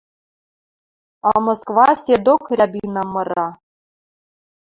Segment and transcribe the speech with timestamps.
[1.31, 3.47] А Москва седок «Рябинам» мыра